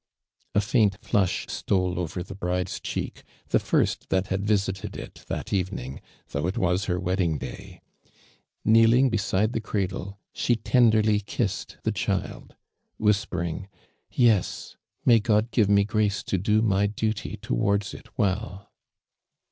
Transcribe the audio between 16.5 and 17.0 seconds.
my